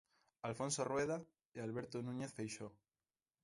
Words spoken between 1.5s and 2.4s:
e Alberto Núñez